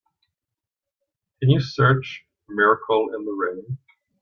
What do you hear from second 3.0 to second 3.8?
in the Rain?